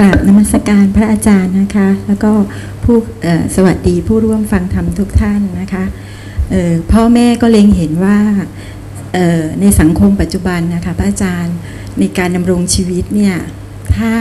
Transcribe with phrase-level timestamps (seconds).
[0.02, 2.30] ราบนมัสการพระอาจารย์นะคะ แล้วก็
[2.84, 2.96] ผู้
[3.54, 5.84] สวัสดีผู้ร่วมฟังธรรมทุกท่านนะคะ
[6.92, 8.18] พ่อแม่ก็เล็งเห็นว่า
[9.60, 11.56] ในสังคมปัจจุบันนะคะพระอาจารย์
[11.98, 13.36] ในการดำรงชีวิตเนี่ย
[13.96, 14.12] ถ้า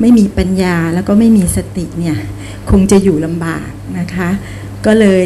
[0.00, 2.16] ไม่มีปัญญาแล้วก็ไม่มีสติเนี่ย
[2.70, 3.68] คงจะอยู่ลำบาก
[3.98, 4.30] นะคะ
[4.86, 5.24] ก็เลย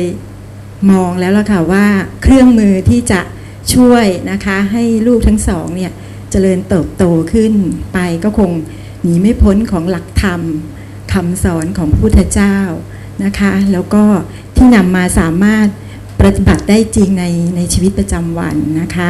[0.91, 1.87] มองแล้วล่ะค่ะว่า
[2.23, 3.21] เครื่องมือที่จะ
[3.75, 5.93] ช่วยนะคะให้ลูกทั้งสองเนี่ย
[6.31, 7.53] เจริญเติบโตขึ้น
[7.93, 8.51] ไปก็คง
[9.03, 10.41] หนีไม่พ้นของหลักธรรม
[11.13, 12.57] คำสอนของพระพุทธเจ้า
[13.25, 14.05] นะคะ แล้วก็
[14.57, 15.67] ที่นำมาสามารถ
[16.21, 17.25] ปฏิบัติได้จริงใน
[17.57, 19.09] ในชีวิตประจำวันนะคะ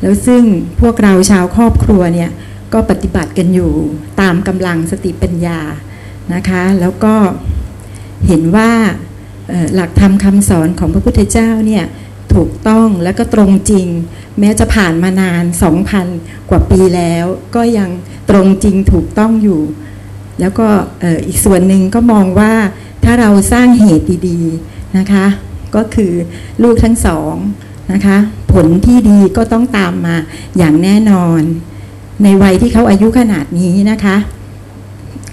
[0.00, 0.42] แล้วซึ่ง
[0.80, 2.30] พวกเราชาวครอบครัวเนี่ย
[2.72, 3.72] ก็ปฏิบัติกันอยู่
[4.20, 5.60] ตามกำลังสติปัญญา
[6.34, 7.14] นะคะ แล้วก็
[8.26, 8.70] เห็นว่า
[9.74, 11.84] หลักธรรมคำสอนของพระพุทธเจ้าเนี่ย
[12.34, 13.86] ถูกต้องและก็ตรงจริง
[14.38, 15.44] แม้จะผ่านมานาน
[15.96, 17.90] 2,000 กว่าปีแล้ว ก็ยัง
[18.30, 19.62] ตรงจริงถูกต้องอยู่
[20.40, 20.66] แล้วก็
[21.26, 22.52] อีกส่วนหนึ่งก็มองว่า
[23.04, 25.26] ถ้าเราสร้างเหตุดีๆนะคะ
[25.76, 26.12] ก็คือ
[26.62, 27.34] ลูกทั้งสอง
[27.92, 28.16] นะคะ
[28.52, 30.16] ผลที่ดีก็ต้องตามมา
[30.58, 31.40] อย่างแน่นอน
[32.22, 34.16] ในวัยที่เขาอายุขนาดนี้นะคะ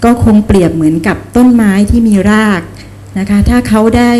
[0.04, 2.62] ก็คงเปรียบเหมือนกับต้นไม้ที่มีราก
[3.18, 4.12] นะคะ ถ้าเขาได้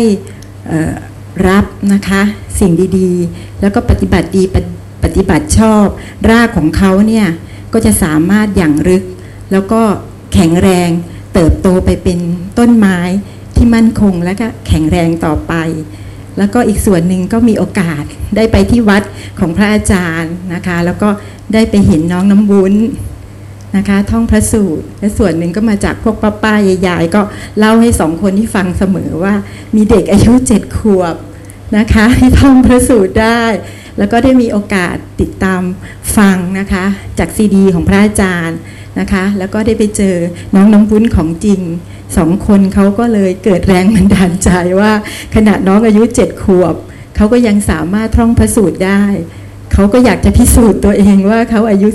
[1.47, 2.21] รับนะคะ
[2.59, 4.71] สิ่งดีๆ แล้วก็ปฏิบัติดีปฏิ
[5.03, 5.85] ปฏิบัติชอบ
[6.29, 7.27] รากของเขาเนี่ย
[7.73, 9.03] ก็จะสามารถอย่างรึก
[9.51, 9.81] แล้วก็
[10.33, 10.89] แข็งแรง
[11.33, 12.19] เติบโตไปเป็น
[12.59, 12.99] ต้นไม้
[13.55, 15.53] ที่มั่นคงและก็แข็งแรงต่อไป
[16.37, 18.03] แล้วก็อีกส่วนหนึ่งก็มีโอกาส
[18.35, 19.03] ได้ไปที่วัด
[19.39, 21.09] ของพระอาจารย์นะคะ แล้วก็
[21.53, 22.73] ได้ไปเห็นน้องน้ำวุ้น
[23.77, 26.53] นะคะ ท่องพระสูตร และส่วนหนึ่งก็มาจากพวกป้าป้า
[26.87, 27.21] ยายๆก็
[27.57, 29.33] เล่าให้สองคนที่ฟังเสมอว่า
[29.75, 31.15] มีเด็กอายุเจ็ดขวบ
[31.77, 33.43] นะคะที่ท่องพระสูตรได้
[33.97, 35.61] แล้วก็ได้มีโอกาสติดตาม
[36.17, 36.85] ฟังนะคะ
[37.19, 38.57] จากซีดีของพระอาจารย์
[38.99, 40.15] นะคะ แล้วก็ได้ไปเจอ
[40.55, 41.61] น้องน้ำวุ้นของจริง
[42.17, 44.91] สองคนเขาก็เลยเกิดแรงบันดาลใจว่า
[45.35, 46.75] ขนาดน้องอายุเจ็ดขวบ
[47.15, 49.03] เขาก็ยังสามารถท่องพระสูตรได้
[49.73, 51.87] เขาก็อยากจะพิสูจน์ตัวเองว่าเขาอายุ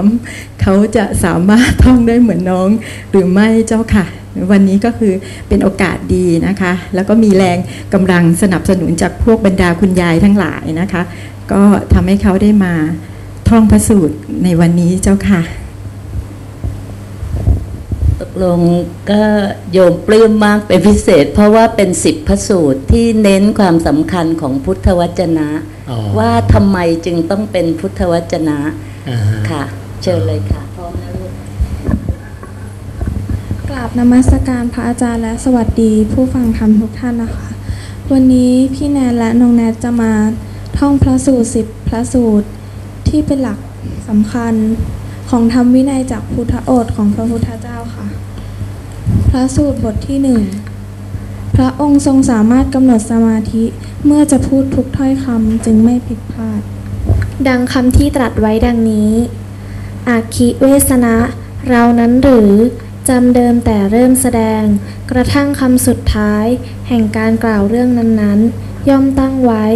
[0.00, 2.68] 13 เขาจะสามารถท่องได้เหมือนน้อง
[3.10, 4.06] หรือไม่เจ้าค่ะ
[4.50, 5.12] วันนี้ก็คือ
[5.48, 7.58] เป็นโอกาสดีนะคะ แล้วก็มีแรง
[7.94, 11.02] กำลังสนับสนุนจากพวกบรรดาคุณยายทั้งหลายนะคะ
[11.52, 12.74] ก็ทำให้เขาได้มา
[13.48, 15.42] ท่องพระสูตรในวันนี้เจ้าค่ะ
[18.20, 18.60] ตกลง
[19.10, 19.22] ก็
[19.72, 25.48] โยมปลื้มมากเป็นพิเศษ เพราะว่าเป็นสิบพระสูตรที่เน้นความสำคัญของพุทธวจนะ
[25.90, 28.58] อ๋อว่าทำไมจึงต้องเป็นพุทธวจนะ
[29.08, 29.62] อ่าฮะค่ะ
[30.02, 31.32] เชิญเลยค่ะพร้อมนะลูก
[33.70, 37.48] กราบนมัสการพระอาจารย์และสวัสดีผู้ฟังธรรมทุกท่านนะคะ
[38.12, 40.12] วันนี้พี่แนนและน้องแนทจะมา
[40.78, 42.48] ท่องพระสูตรสิบพระสูตร
[43.08, 43.58] ที่เป็นหลัก
[44.08, 44.54] สำคัญ
[45.30, 48.06] ของธรรมวินัยจากพุทธโอษของพระพุทธเจ้าค่ะ
[49.30, 50.40] พระสูตรบทที่หนึ่ง
[51.56, 53.64] พระองค์ทรงสามารถกำหนดสมาธิ
[54.06, 56.60] เมื่อจะพูดทุกถ้อยคำจึงไม่ผิดพลาด
[57.48, 59.10] ดังคำที่ตรัสไว้ดังนี้
[60.08, 61.16] อาคิเวสนะ
[61.68, 62.52] เรานั้นหรือ
[63.10, 64.62] จำเดิมแต่เริ่มแสดง
[65.10, 66.46] กระทั่งคำสุดท้าย
[66.88, 69.66] แห่งการกล่าวเรื่องนั้นๆ ย่อมตั้งไว้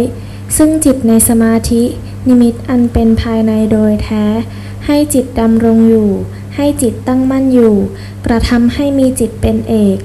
[0.57, 1.83] ซึ่งจิตในสมาธิ
[2.27, 4.25] นิมิตอันเป็นภายในโดยแท้
[4.85, 6.09] ให้จิตดำรงอยู่
[6.55, 7.75] ให้จิตตั้งมั่นอยู่
[8.25, 9.97] กระทำให้มีจิตเป็นเอก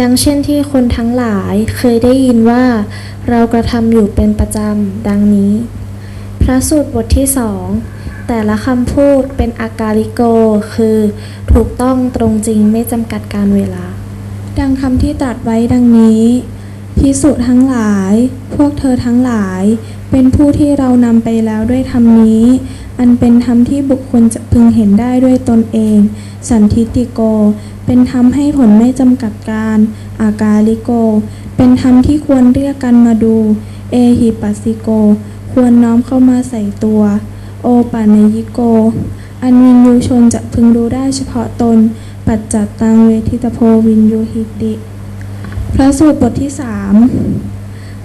[0.00, 2.64] ดังเช่นที่คนทั้งหลายเคยได้ยินว่า
[3.28, 5.52] เรากระทำอยู่เป็นประจำ ดังนี้
[6.42, 7.66] พระสูตรบทที่สอง
[8.28, 10.20] แต่ละคำพูดเป็นอากาลิโก
[10.74, 10.98] คือ
[11.52, 13.86] ถูกต้องตรงจริงไม่จำกัดการเวลา
[14.58, 16.24] ดังคำที่ตรัสไว้ดังนี้
[16.98, 18.12] พิสุทั้งหลาย
[18.54, 19.62] พวกเธอทั้งหลาย
[20.10, 22.44] เป็นผู้ที่เรานำไปแล้วด้วยธรรมนี้
[22.98, 25.98] อันเป็นธรรมที่บุคคลจะพึงเห็นได้ด้วยตนเอง
[26.48, 27.20] สันทิติโก
[27.86, 29.78] เป็นธรรมให้ผลไม่จำกัดการ
[30.20, 30.90] อากาลิโก
[31.56, 33.36] เป็นธรรมที่ควรเรียกกันมาดู
[33.92, 34.88] เอหิปัสสิโก
[35.52, 37.02] ควรน้อมเข้ามาใส่ตัว
[37.62, 38.60] โอปานยิโก
[39.42, 41.78] อันวินยูชนจะพึงรู้ได้เฉพาะตน
[42.28, 44.72] ปัจจัตตังเวทิตโพวินยูหิติ
[45.74, 46.94] พระสูตรบทที่สาม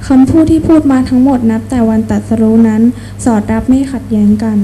[0.08, 2.82] คำพูดที่พูดมาทั้งหมดนับแต่วันตรัสรู้นั้น
[3.26, 4.58] สอดรับไม่ขัดแย้งกัน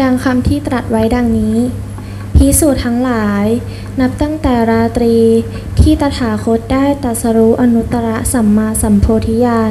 [0.00, 1.56] ดังคำที่ตรัสไว้ดังนี้
[2.36, 3.46] พิสูจน์ทั้งหลาย
[4.00, 5.16] นับตั้งแต่ราตรี
[5.80, 9.70] ที่ตถาคตได้ตรัสรู้อนุตตรสัมมาสัมโพธิญาณ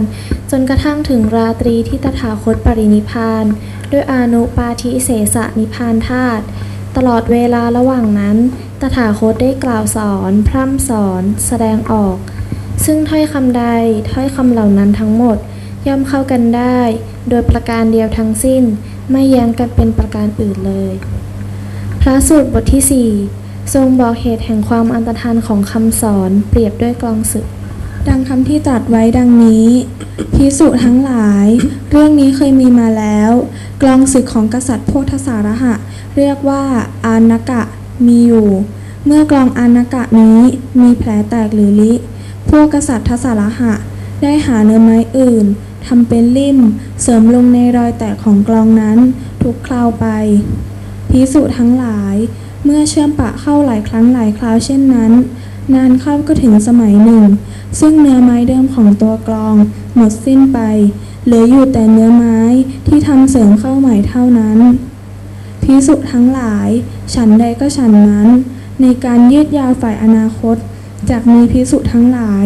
[0.52, 3.46] จนกระทั่งถึงราตรีที่ตถาคตปรินิพาน
[3.92, 6.44] ด้วยอานุปาทิเสสนิพานธาตุ
[6.96, 8.38] ตลอดเวลาระหว่างนั้น
[8.82, 12.18] ตถาคตได้กล่าวสอน พร่ำสอน แสดงออก
[12.86, 13.66] ซึ่งถ้อยคำใด
[14.12, 15.38] ถ้อยคำเหล่านั้นทั้งหมด
[15.88, 16.80] ย่อมเข้ากันได้
[17.30, 18.64] โดยประการเดียวทั้งสิ้น
[19.12, 20.94] ไม่แย้งกันเป็นประการอื่นเลย
[22.02, 23.10] พระสูตรบทที่สี่
[23.74, 27.46] ทรงบอกเหตุแห่งความอันตรธานของคำสอนเปรียบด้วยกลองศึก
[28.10, 29.68] ดังคำที่ตรัสไว้ดังนี้
[30.34, 31.48] พิสุทั้งหลาย
[31.90, 33.32] เรื่องนี้เคยมีมาแล้ว
[33.82, 35.74] กลองศึกของกษัตริย์พวกทศารหะ
[36.18, 36.64] เรียกว่า
[37.06, 37.62] อานกะ
[38.08, 38.48] มีอยู่
[39.06, 40.40] เมื่อกลองอานกะนี้
[40.82, 41.94] มีแผลแตกหรือลิ
[42.50, 43.74] พวกกษัตริย์ทศารหะ
[44.22, 45.46] ได้หาเนื้อไม้อื่น
[45.86, 46.60] ทำเป็นลิ่ม
[47.02, 48.98] เสริมลงในรอยแตกของกลองนั้น
[49.42, 50.06] ทุกคราวไป
[51.10, 52.16] พิสุทั้งหลาย
[52.64, 55.12] เมื่อเชื่อมปะเข้าหลายครั้งหลายคราวเช่นนั้น
[55.74, 57.24] นานเข้าก็ถึงสมัยหนึ่ง
[57.80, 59.56] ซึ่งเนื้อไม้เดิมของตัวกลอง
[59.96, 60.60] หมดสิ้นไป
[61.26, 62.40] เหลืออยู่แต่เนื้อไม้
[62.88, 64.60] ที่ทำเสริมเข้าใหม่เท่านั้น
[65.64, 66.70] พิสุทั้งหลาย
[67.14, 68.28] ฉันใดก็ฉันนั้น
[68.82, 70.56] ในการยืดยาวฝ่ายอนาคต
[71.10, 72.46] จากมีพิสุทั้งหลาย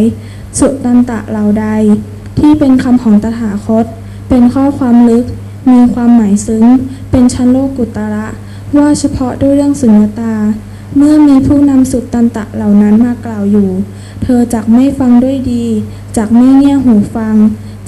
[0.59, 1.67] สุตันตะเหล่าใด
[2.39, 3.85] ที่เป็นคำของตถาคต
[4.29, 5.25] เป็นข้อความลึก
[5.71, 6.65] มีความหมายซึ้ง
[7.11, 8.27] เป็นชั้นโลกุตระ
[8.77, 10.33] ว่าเฉพาะด้วยเรื่องสุญญตา
[10.97, 13.69] เมื่อมีผู้นำสุดตันตะเหล่านั้นมากล่าวอยู่
[14.23, 15.65] เธอจักไม่ฟังด้วยดี
[16.17, 17.35] จักไม่เงี่ยหูฟัง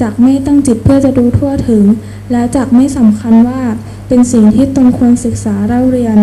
[0.01, 1.83] จักไม่ตั้งจิตเพื่อจะดูทั่วถึง
[2.31, 3.61] และจักไม่สำคัญว่า
[4.07, 6.17] เป็นสิ่งที่ตนควรศึกษาเล่าเรียน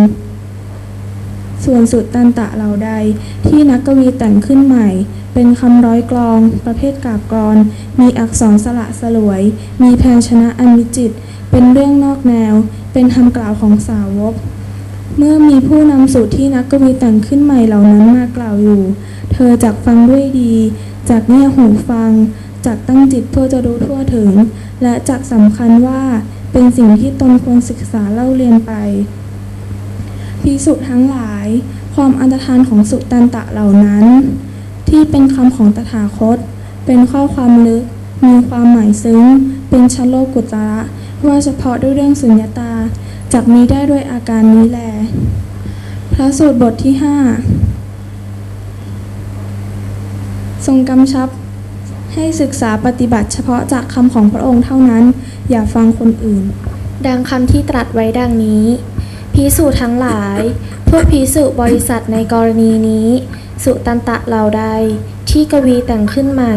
[1.64, 2.90] ส่วนสุตตันตะเหล่าใด
[3.46, 4.88] ที่นักกวีแต่งขึ้นใหม่
[5.34, 7.56] เป็นคำร้อยกลอง ประเภทกาบกร
[8.00, 9.42] มีอักษรสละสลวย
[9.82, 11.12] มีแพนชนะอันวิจิต
[11.50, 12.54] เป็นเรื่องนอกแนว
[12.92, 14.34] เป็นคำกล่าวของสาวก
[15.18, 18.82] เมื่อมีผู้นำสูตรที่นักกวีแต่งขึ้นใหม่เหล่านั้นมากล่าวอยู่
[19.32, 20.54] เธอจักฟังด้วยดี
[21.10, 22.10] จากเงี่ยหูฟัง
[22.66, 24.30] จากตั้งจิตเพื่อจะรู้ทั่วถึง
[24.82, 26.02] และจักสำคัญว่า
[26.52, 28.72] เป็นสิ่งที่ตนควรศึกษาเล่าเรียนไป
[30.42, 31.46] พิสุทั้งหลาย
[31.94, 34.04] ความอันตรธานของสุตันตะเหล่านั้น
[34.88, 36.38] ที่เป็นคำของตถาคต
[36.86, 37.84] เป็นข้อความลึก
[38.26, 39.22] มีความหมายซึ้ง
[39.70, 40.70] เป็นชโลกุตระ
[41.26, 42.72] ว่าเฉพาะด้วยเรื่องสุญญตา
[43.34, 44.80] จักมีได้ด้วยอาการนี้แล
[46.12, 47.16] พระสูตรบทที่ห้า
[50.66, 51.28] ทรงกำชับ
[52.14, 55.04] ให้ศึกษาปฏิบัติเฉพาะจากคำของพระองค์เท่านั้น
[55.50, 56.44] อย่าฟังคนอื่น
[57.06, 58.64] ดังคำที่ตรัสไว้ดังนี้
[59.34, 60.40] พิสูจทั้งหลาย
[60.88, 63.08] พวกพิสุบริษัทในกรณีนี้
[63.64, 64.64] สุตันตะเหล่าใด
[65.30, 66.54] ที่กวีแต่งขึ้นใหม่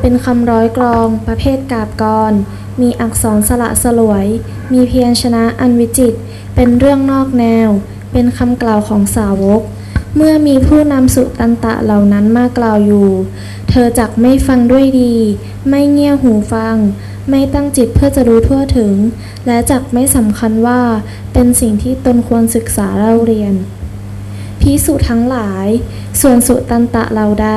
[0.00, 2.32] เป็นคำร้อยกรองประเภทกาบกร
[2.80, 4.26] มีอักษรสละสลวย
[4.72, 6.14] มีเพียรชนะอันวิจิต
[6.54, 7.68] เป็นเรื่องนอกแนว
[8.12, 9.62] เป็นคำกล่าวของสาวก
[10.16, 13.08] เมื่อมีผู้นำสุตันตะเหล่านั้นมากล่าวอยู่
[13.68, 15.14] เธอจักไม่ฟังด้วยดี
[15.68, 16.76] ไม่เงี่ยหูฟัง
[17.30, 18.94] ไม่ตั้งจิตเพื่อจะรู้ทั่วถึง
[19.46, 20.80] และจักไม่สำคัญว่า
[21.32, 23.54] เป็นสิ่งที่ตนควรศึกษาเล่าเรียน
[24.60, 25.66] พิสุทั้งหลาย
[26.20, 27.50] ส่วนสุตันตะเหล่าใด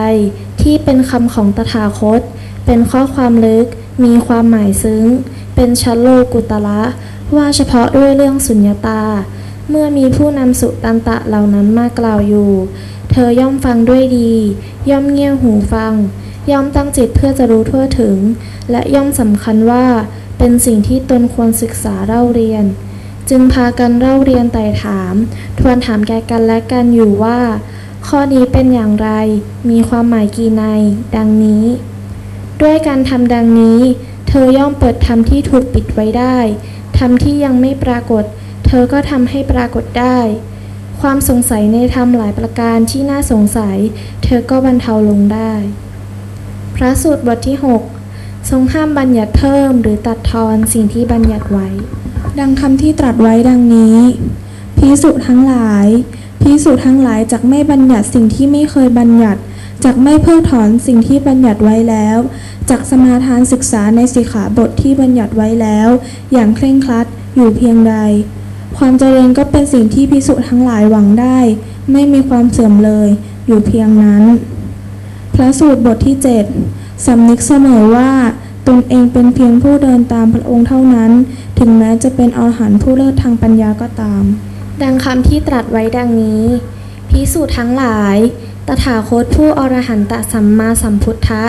[0.62, 2.22] ที่เป็นคำของตถาคต
[2.66, 3.68] เป็นข้อความลึก
[4.04, 5.06] มีความหมายซึ้ง
[5.56, 6.82] เป็นชัลโลกุตละ
[7.36, 9.04] ว่าเฉพาะด้วยเรื่องสุญญตา
[9.70, 12.52] เมื่อมีผู้นำสุตันตะเหล่านั้นมากล่าวอยู่
[13.12, 14.34] เธอย่อมฟังด้วยดี
[14.90, 15.94] ย่อมเงี่ยหูฟัง
[16.52, 18.18] ย่อมตั้งจิตเพื่อจะรู้ทั่วถึง
[18.72, 19.86] และย่อมสำคัญว่า
[20.38, 22.66] เป็นสิ่งที่ตนควรศึกษาเล่าเรียน
[23.30, 25.16] จึงพากันเล่าเรียนไต่ถาม
[25.60, 27.40] ทวนถามแก่กันและกันอยู่ว่า
[28.08, 29.10] ข้อนี้เป็นอย่างไร
[29.70, 30.64] มีความหมายกี่ใน
[31.16, 31.66] ดังนี้
[32.62, 33.80] ด้วยการทำดังนี้
[34.28, 36.38] เธอย่อมเปิดธรรมที่ถูกปิดไว้ได้
[36.98, 38.24] ธรรมที่ยังไม่ปรากฏ
[38.66, 40.18] เธอก็ทำให้ปรากฏได้
[41.02, 43.78] ความสงสัยในธรรมหลายประการที่น่าสงสัย
[44.24, 45.54] เธอก็บรรเทาลงได้
[46.76, 47.58] พระสูตรบทที่
[48.04, 51.68] 6 ทรงห้ามบัญญัติเพิ่มหรือตัดทอนสิ่งที่บัญญัติไว้
[52.40, 53.98] ดังคำที่ตรัสไว้ดังนี้
[54.78, 55.88] พิสุทั้งหลาย
[56.42, 59.40] พิสุทั้งหลายจักไม่บัญญัติสิ่งที่ไม่เคยบัญญัติ
[59.84, 62.18] จักไม่เพิกถอนสิ่งที่บัญญัติไว้แล้ว
[62.70, 65.90] จักสมาทานศึกษาในสิกขาบทที่บัญญัติไว้แล้ว
[66.34, 67.06] อย่างเคร่งครัด
[67.36, 67.96] อยู่เพียงใด
[68.78, 71.40] ความเจริญก็เป็นสิ่งที่พิสุทั้งหลายหวังได้
[71.92, 73.08] ไม่มีความเสื่อมเลย
[73.48, 74.24] อยู่เพียงนั้น
[75.34, 76.16] พระสูตรบทที่
[76.62, 78.12] 7สำนึกเสมอว่า
[78.68, 81.12] ตนเองเป็นเพียงผู้เดินตามพระองค์เท่านั้น
[81.60, 84.24] ถึงแม้จะเป็นอรหันต์ผู้เลิศทางปัญญาก็ตาม
[84.82, 86.44] ดังคำที่ตรัสไว้ดังนี้
[87.10, 88.18] พิสูจน์ทั้งหลาย
[88.68, 91.44] ตถาคตผู้อรหันตสัมมาสัมพุทธะ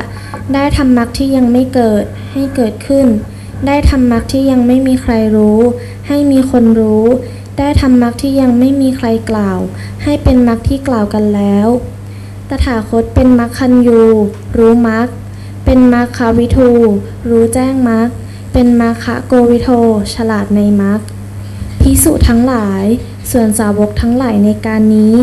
[0.55, 3.07] ได้ทำมรรคที่ยังไม่เกิดให้เกิดขึ้น
[3.67, 5.59] ได้ทำมรรคที่ยังไม่มีใครรู้
[6.09, 7.05] ให้มีคนรู้
[7.59, 9.59] ได้ทำมรรคที่ยังไม่มีใครกล่าว
[10.03, 11.69] ให้เป็นมรรคที่กล่าวกันแล้ว
[12.49, 14.03] ตถาคตเป็นมรรคคันยู
[14.57, 15.09] รู้มรรค
[15.65, 16.71] เป็นมรรคาวิทู
[17.29, 18.09] รู้แจ้งมรรค
[18.53, 19.69] เป็นมรรคะโกวิโท
[20.15, 21.01] ฉลาดในมรรค
[21.81, 22.85] พิสุทั้งหลาย
[23.31, 25.15] ส่วนสาวกทั้งหลายในการนี้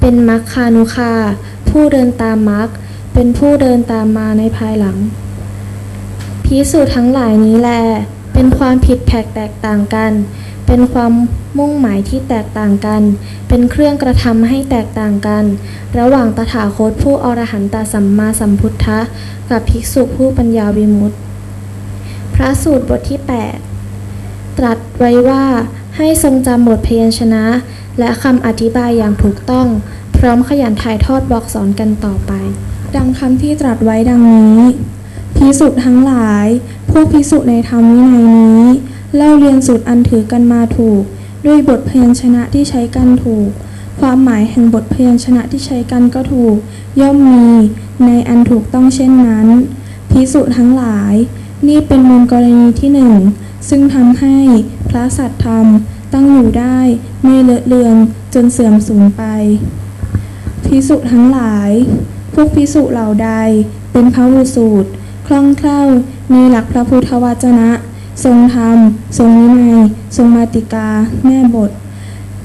[0.00, 1.12] เป็นมัคคานุคา
[1.68, 2.68] ผู้เดินตามมัค
[3.14, 4.96] เป็นผู้เดินตามมาในภายหลัง
[6.52, 7.70] พิสุทั้งหลายนี้แล
[8.34, 10.12] เป็นความผิดแผกแตกต่างกัน
[10.66, 11.12] เป็นความ
[11.58, 13.02] มุ่งหมายที่แตกต่างกัน
[13.48, 15.44] เป็นเครื่องกระทำให้แตกต่างกัน
[15.98, 18.98] ระหว่างตถาคตผู้อรหันตสัมมาสัมพุทธะ
[19.50, 21.18] กับภิกษุผู้ปัญญาวิมุตติ
[22.34, 23.20] พระสูตรบทที่
[23.88, 25.44] 8 ตรัสไว้ว่า
[25.96, 27.44] ให้ทรงจำบทพยัญชนะ
[27.98, 29.66] และคำอธิบายอย่างถูกต้อง
[30.16, 32.32] พร้อมขยันถ่ายทอดบอกสอนกันต่อไป
[32.96, 34.60] ดังคำที่ตรัสไว้ดังนี้
[35.36, 36.46] พิสุทั้งหลาย
[36.90, 38.64] พวกพิสุในธรรมวินัยนี้
[39.16, 41.02] เล่าเรียนสูตรอันถือกันมาถูก
[41.46, 43.48] ด้วยบทเพยัญชนะที่ใช้กันถูก
[44.00, 46.56] ความหมายแห่งบทเพยัญชนะที่ใช้กันก็ถูก
[47.00, 47.46] ย่อมมี
[48.04, 49.46] ในอันถูกต้องเช่นนั้น
[50.10, 51.14] พิสุทั้งหลาย
[51.68, 53.14] นี่เป็นมูลกรณีที่หนึ่ง
[53.68, 54.36] ซึ่งทำให้
[54.88, 55.66] พระสัตธรรม
[56.12, 56.78] ตั้งอยู่ได้
[57.22, 57.96] ไม่เลอะเลือน
[58.34, 59.22] จนเสื่อมสูญไป
[60.64, 61.70] พิสุทั้งหลาย
[62.34, 63.30] พวกพิสุเหล่าใด
[63.92, 64.90] เป็นพระวุสูตร
[65.30, 65.88] คล่องแคล่ว
[66.30, 67.70] ในหลักพระพุทธวจนะ
[68.24, 68.78] ทรงธรรม
[69.18, 69.78] ทรงวินัย
[70.16, 70.88] ทรงมาติกา
[71.24, 71.70] แม่บท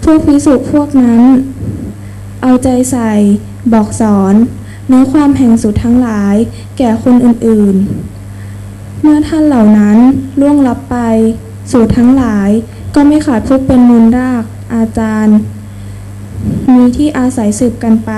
[0.04, 1.22] พวกพิสุพวกนั้น
[2.42, 3.12] เอาใจใส่
[3.74, 4.36] บอกสอน
[4.88, 6.36] เนื้อความแห่งสูตรทั้งหลาย
[6.78, 9.98] แก่คนอื่นๆ เมื่อท่านเหล่านั้น
[10.40, 10.98] ล่วงลับไป
[11.72, 12.50] สูตรทั้งหลาย
[12.96, 14.44] ก็ไม่ขาดผู้เป็นมูลราก
[14.76, 15.38] อาจารย์
[16.74, 18.12] มีที่อาศัยสืบกันไป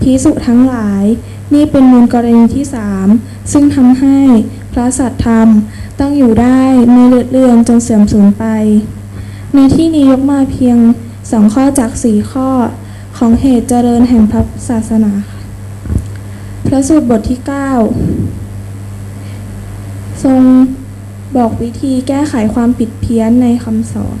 [0.00, 1.04] พิสุทั้งหลาย
[1.54, 3.06] นี่เป็นมูลกรณีที่สาม
[3.52, 4.18] ซึ่งทำให้
[4.72, 5.48] พระสัตธรรม
[6.00, 6.60] ต้องอยู่ได้
[6.92, 8.44] ไม่เลือดเลือนจนเสื่อมสูญไป
[9.54, 10.76] ในที่นี้ยกมาเพียง
[11.30, 12.48] สองข้อจากสี่ข้อ
[13.18, 15.12] ของเหตุเจริญแห่งพระศาสนา
[16.66, 17.50] พระสูตรบทที่ 9
[20.24, 20.40] ทรง
[21.36, 24.16] บอกวิธีแก้ไขความผิดเพี้ยนในคำสอน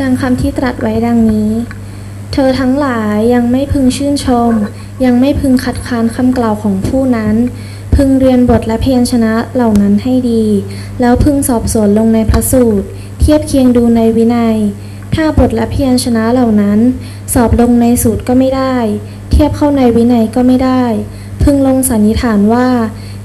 [0.00, 1.50] ดังคำที่ตรัสไว้ดังนี้
[2.32, 4.52] เธอทั้งหลายยังไม่พึงชื่นชม
[5.04, 7.36] ยังไม่พึงคัดค้านคำกล่าวของผู้นั้น
[7.96, 10.44] พึงเรียนบทและเพียัญชนะเหล่านั้นให้ดี
[11.00, 12.86] แล้วพึงสอบสวนลงในพระสูตร
[13.20, 14.56] เทียบเคียงดูในวินัย
[15.14, 16.78] ถ้าบทและเพียัญชนะเหล่านั้น
[17.34, 18.76] สอบลงในสูตรก็ไม่ได้
[19.30, 20.84] เทียบเข้าในวินัยก็ไม่ได้
[21.42, 22.68] พึงลงสันนิษฐานว่า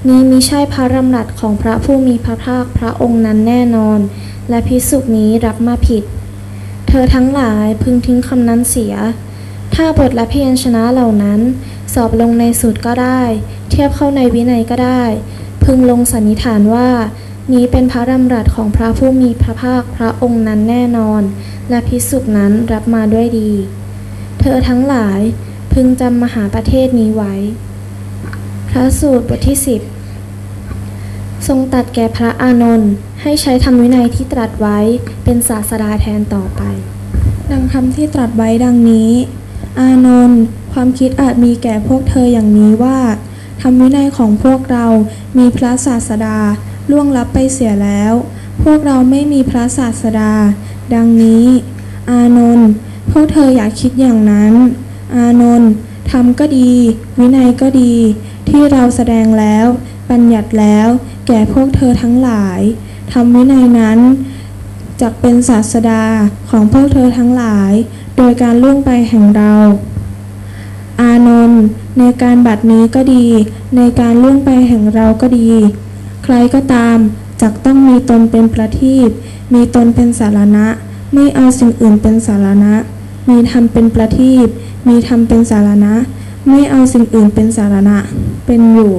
[0.08, 4.00] นี้มิใช่พระรำรัสของพระผู้มีพระภาคพระองค์นั้นแน่นอน
[4.50, 6.04] และพิสุกนี้รับมาผิด
[6.94, 8.94] เธอทั้งหลายพึงทิ้งคำนั้นเสีย
[9.76, 11.40] ถ้าบทและพยัญชนะเหล่านั้น
[11.94, 13.22] สอบลงในสูตรก็ได้
[13.70, 15.04] เทียบเข้าในวินัยก็ได้
[15.64, 16.90] พึงลงสันนิษฐานว่า
[17.54, 21.22] นี้เป็นพระดำรัสของพระผู้มีพระภาคพระองค์นั้นแน่นอน
[21.70, 23.52] และพิสุนั้นรับมาด้วยดี
[24.40, 25.20] เธอทั้งหลาย
[25.74, 27.34] พึงจำมหาประเทศนี้ไว้
[28.70, 29.82] พระสูตรบทที่สิบ
[31.48, 34.80] ทรงตัดแก่พระอานนท์ให้ใช้ธรรมวินัยที่ตรัสไว้
[35.24, 36.62] เป็นศาสดาแทนต่อไป
[37.52, 39.12] ดังคำที่ตรัสไว้ดังนี้
[39.80, 40.42] อานนท์
[40.74, 43.00] ความคิดอาจมีแก่พวกเธออย่างนี้ว่า
[43.62, 44.86] ธรรมวินัยของพวกเรา
[45.38, 46.38] มีพระศาสดา
[46.92, 48.14] ล่วงลับไปเสียแล้ว
[48.64, 50.32] พวกเราไม่มีพระศาสดา
[50.94, 51.46] ดังนี้
[52.10, 52.70] อานนท์
[53.12, 54.54] พวกเธออย่าคิดอย่างนั้น
[55.16, 55.72] อานนท์
[56.12, 56.72] ธรรมก็ดี
[57.20, 57.94] วินัยก็ดี
[58.50, 59.68] ที่เราแสดงแล้ว
[60.12, 60.88] บัญญัติแล้ว
[61.28, 62.62] แก่พวกเธอทั้งหลาย
[63.12, 64.00] ธรรมวินัยนั้น
[65.02, 66.04] จักเป็นศาสดา
[66.50, 67.72] ของพวกเธอทั้งหลาย
[68.18, 69.54] โดยการล่วงไปแห่งเรา
[71.02, 71.62] อานนท์
[72.00, 73.26] ในการบัดนี้ก็ดี
[73.76, 75.52] ในการล่วงไปแห่งเราก็ดี
[76.24, 76.98] ใครก็ตาม
[77.42, 79.10] จักต้องมีตนเป็นประทีป
[79.54, 80.68] มีตนเป็นสารณะ
[81.14, 82.74] ไม่เอาสิ่งอื่นเป็นสารณะ
[83.30, 84.48] มีธรรมเป็นประทีป
[84.88, 85.94] มีธรรมเป็นสารณะ
[86.48, 87.98] ไม่เอาสิ่งอื่นเป็นสารณะ
[88.46, 88.94] เป็นอยู่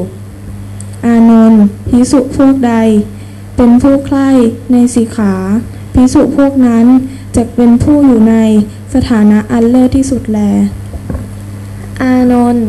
[1.07, 2.75] อานนท์พิสุพวกใด
[3.57, 4.29] เป็นผู้ใคร่
[4.73, 5.35] ในสีขา
[5.95, 6.87] พิสุพวกนั้น
[7.37, 8.37] จะเป็นผู้อยู่ใน
[8.95, 10.41] สถานะอันเลิศที่สุดแล
[12.03, 12.67] อานนท์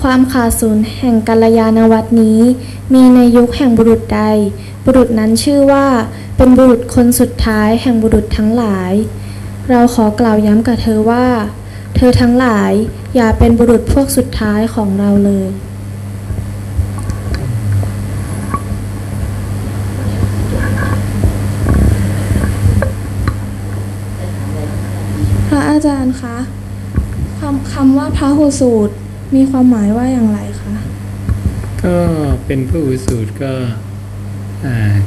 [0.00, 2.40] ความขาดศูนย์แห่งกัลยาณวัตนี้
[2.92, 4.22] มีในยุคแห่งบุรุษใด
[4.84, 5.86] บุรุษนั้นชื่อว่า
[6.36, 8.92] เป็นบุรุษคนสุดท้ายแห่งบุรุษทั้งหลาย
[9.70, 11.26] เราขอกล่าวย้ำกับเธอว่า
[11.96, 12.72] เธอทั้งหลาย
[13.14, 15.48] อย่าเป็นบุรุษพวกสุดท้ายของเราเลย
[25.46, 26.36] พระอาจารย์คะ
[27.40, 28.94] คำคำว่าพระหูสูตร
[29.34, 30.74] มีความหมายว่าอย่างไรคะ
[31.82, 31.96] ก็
[32.46, 33.52] เป็นผู้อุสูตรก็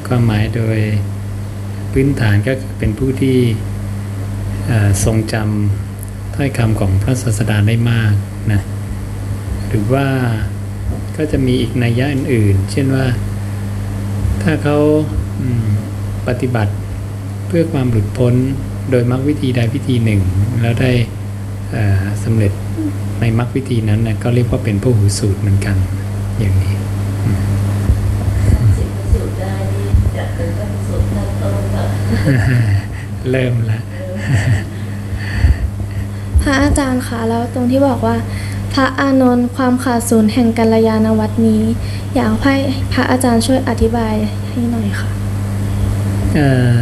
[0.07, 0.79] ความหมายโดย
[1.91, 3.37] พื้นฐานก็คือเป็นผู้ที่
[5.03, 8.13] ทรงจำถ้อยคำของพระศาสดาได้มาก
[8.51, 8.61] นะ
[9.67, 10.07] หรือว่า
[11.17, 13.05] ก็จะมีอีกนัยยะอื่นๆ เช่นว่า
[14.43, 14.77] ถ้าเขา
[16.27, 16.73] ปฏิบัติ
[17.47, 18.35] เพื่อความหลุดพ้น
[18.91, 20.21] โดยมรรควิธีใดวิธีหนึ่ง
[20.61, 20.91] แล้วได้
[21.75, 22.51] อ่าสำเร็จ
[23.19, 25.75] ในมรรควิธีนั้นนะก็เรียกว่าเป็นผู้หูสูตรเหมือนกัน
[26.39, 26.75] อย่างนี้
[28.77, 31.89] สิบสูตรได้นี่จะเป็นพระสูตรขั้นต้นแบบ
[32.27, 32.29] อ
[33.31, 33.79] เริ่มละ
[36.41, 38.15] พระอาจารย์คะแล้วตรงที่บอกว่า
[38.73, 41.63] พระอานนท์ความขาดศูนย์แห่งกัลยาณวัตรนี้
[42.15, 42.55] อยากให้
[42.93, 44.13] พระอาจารย์ช่วยอธิบาย
[44.49, 45.09] ให้หน่อยค่ะ
[46.35, 46.79] เอ่อ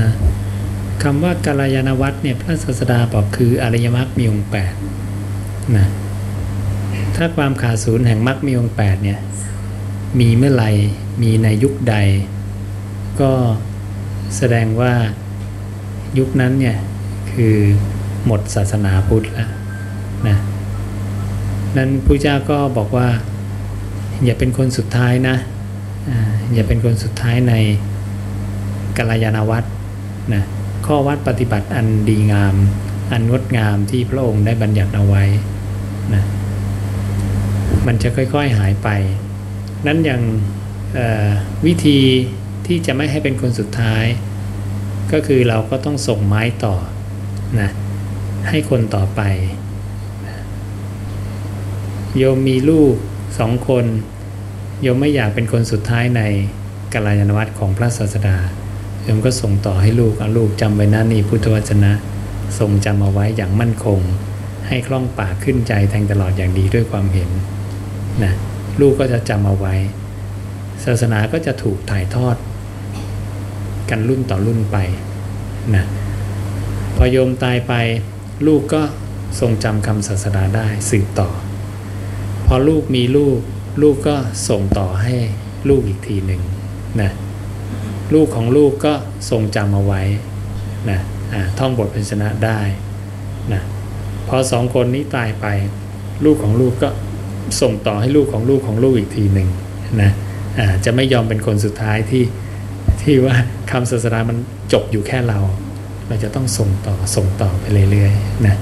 [1.03, 4.73] คำว่ากาลยานวัตรเนี่ยพระศาสดาบอกคืออริยมรรคมีองค์แปด
[5.77, 5.87] นะ
[7.15, 9.19] ถ้าความขาดศูนย์แห่งมรรคมีองค์แปดเนี่ย
[10.19, 10.71] มีเมื่อไหร่
[11.21, 11.95] มีในยุคใด
[13.21, 13.31] ก็
[14.37, 14.93] แสดงว่า
[16.19, 16.77] ยุคนั้นเนี่ย
[17.31, 17.55] คือ
[18.25, 19.49] หมดศาสนาพุทธแล้ว
[20.27, 20.37] นะ
[21.77, 23.07] นั้นพระเจ้าก็บอกว่า
[24.25, 25.35] อย่าเป็นคนสุดท้ายนะ
[26.53, 27.53] อย่าเป็นคนสุดท้ายใน
[28.97, 29.67] กัลยาณวัตร
[30.33, 30.43] นะ
[30.91, 32.55] ข้อวัดปฏิบัติอันดีงาม
[33.11, 35.23] อันงดงามที่พระองค์ได้บัญญัติเอาไว้
[36.13, 36.23] นะ
[37.87, 38.89] มันจะค่อยๆหายไป
[39.87, 40.21] นั้นอย่าง
[41.65, 41.99] วิธี
[42.67, 44.05] ที่จะไม่ให้เป็นคนสุดท้าย
[45.11, 46.75] ก็คือเราก็ต้องส่งไม้ต่อ
[47.59, 47.69] นะ
[48.49, 49.21] ให้คนต่อไป
[52.17, 52.93] โยมมีลูก
[53.39, 53.85] สองคน
[54.81, 56.21] โยมไม่อยากเป็นคนสุดท้ายใน
[56.93, 58.37] กัลยาณวัตรของพระศาสดา
[59.07, 61.91] โยมก็ส่งต่อให้ลูกเอาลูกจำไว้นะนี่พุทธวจนะ
[62.59, 63.99] ทรงจำเอาไว้อย่างมั่นคง
[64.67, 67.29] ให้คล่องปากขึ้นใจแทงตลอดอย่างดีด้วยความเห็น
[68.23, 68.33] นะ
[68.81, 69.75] ลูกก็จะจำเอาไว้
[70.85, 72.35] ศาสนาก็จะถูกถ่ายทอด
[73.89, 74.77] กันรุ่นต่อรุ่นไป
[75.75, 75.85] นะ
[76.95, 77.73] พอโยมตายไป
[78.47, 78.81] ลูกก็
[79.39, 81.29] ทรงจำคำศาสดาได้สืบต่อ
[82.45, 83.39] พอลูกมีลูก
[83.81, 84.15] ลูกก็
[84.49, 85.15] ส่งต่อให้
[85.69, 86.41] ลูกอีกทีหนึ่ง
[87.01, 87.11] นะ
[88.13, 88.93] ลูกของลูกก็
[89.29, 90.01] ทรงจำเอาไว้
[90.89, 90.99] นะ
[91.33, 92.59] อ่าท่องบทพันชนะได้
[93.53, 93.61] นะ
[94.27, 95.45] พอสองคนนี้ตายไป
[96.25, 96.89] ลูกของลูกก็
[97.61, 99.49] ส่งต่อให้ลูกของลูกของลูกอีกทีหนึ่ง
[100.01, 100.11] นะ
[100.59, 102.23] อ่าจะไม่ยอมเป็นคนสุดท้ายที่
[103.01, 103.35] ที่ว่า
[103.71, 104.37] คำศาสนามัน
[104.73, 105.39] จบอยู่แค่เรา
[106.07, 108.55] เราจะต้องส่งต่อส่งต่อไปเรื่อยๆนะ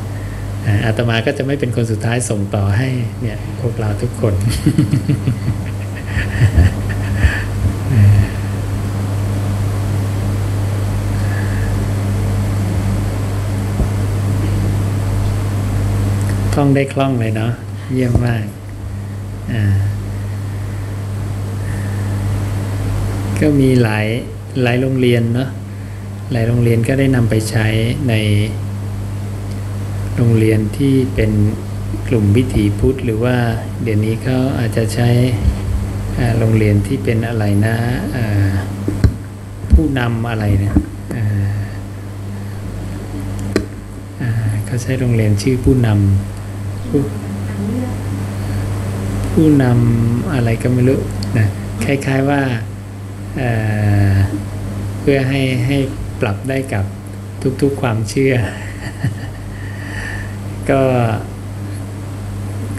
[0.66, 2.90] อาอาตมาก็จะไม่เป็นคนสุดท้ายส่งต่อให้
[3.22, 4.34] เนี่ยพวกเราทุกคน
[16.56, 17.52] ท่องได้คล่องเลยเนาะ
[17.94, 18.44] เยี่ยมมาก
[19.54, 19.64] อ่า
[23.40, 24.06] ก็มีหลาย
[24.64, 25.50] หลายโรงเรียนเนาะ
[26.32, 27.68] หลายโรงเรียนก็ได้นำไปใช้
[28.10, 28.14] ใน
[30.16, 31.32] โรงเรียนที่เป็น
[32.08, 33.38] กลุ่มวิถีพุทธ หรือว่า
[33.84, 35.10] เดี๋ยวนี้เขาอาจจะใช้
[36.38, 37.76] โรงเรียนที่เป็นอะไรนะ
[39.72, 40.76] ผู้นำอะไรเนี่ย
[44.66, 46.45] เขาใช้โรงเรียนชื่อผู้นำ
[46.90, 47.02] ผู้
[49.32, 51.00] ผู้นำอะไรก็ไม่รู้
[51.38, 51.48] นะ
[51.84, 52.42] คล้าย ๆว่า
[53.38, 53.50] เอ่
[54.12, 54.14] อ
[55.00, 55.78] เพื่อให้ให้
[56.22, 56.86] ปรับได้กับ
[57.62, 58.36] ทุกๆความเชื่อ
[60.70, 60.82] ก็